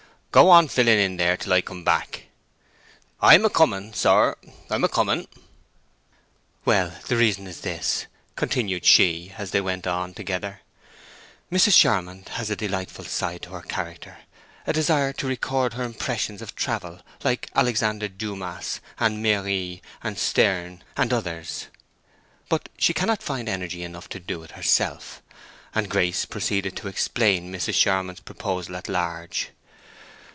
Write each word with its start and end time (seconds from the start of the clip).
"Go 0.33 0.49
on 0.49 0.69
filling 0.69 0.97
in 0.97 1.17
there 1.17 1.35
till 1.35 1.51
I 1.51 1.59
come 1.59 1.83
back." 1.83 2.27
"I'm 3.19 3.43
a 3.43 3.49
coming, 3.49 3.91
sir; 3.91 4.37
I'm 4.69 4.85
a 4.85 4.87
coming." 4.87 5.27
"Well, 6.63 6.93
the 7.09 7.17
reason 7.17 7.47
is 7.47 7.59
this," 7.59 8.05
continued 8.37 8.85
she, 8.85 9.33
as 9.37 9.51
they 9.51 9.59
went 9.59 9.85
on 9.87 10.13
together—"Mrs. 10.13 11.77
Charmond 11.77 12.29
has 12.35 12.49
a 12.49 12.55
delightful 12.55 13.03
side 13.03 13.41
to 13.41 13.49
her 13.49 13.61
character—a 13.61 14.71
desire 14.71 15.11
to 15.11 15.27
record 15.27 15.73
her 15.73 15.83
impressions 15.83 16.41
of 16.41 16.55
travel, 16.55 17.01
like 17.25 17.51
Alexandre 17.53 18.07
Dumas, 18.07 18.79
and 19.01 19.21
Méry, 19.21 19.81
and 20.01 20.17
Sterne, 20.17 20.81
and 20.95 21.11
others. 21.11 21.67
But 22.47 22.69
she 22.77 22.93
cannot 22.93 23.21
find 23.21 23.49
energy 23.49 23.83
enough 23.83 24.07
to 24.07 24.19
do 24.21 24.43
it 24.43 24.51
herself." 24.51 25.21
And 25.75 25.89
Grace 25.89 26.23
proceeded 26.23 26.77
to 26.77 26.87
explain 26.87 27.51
Mrs. 27.51 27.73
Charmond's 27.77 28.21
proposal 28.21 28.77
at 28.77 28.87
large. 28.87 29.49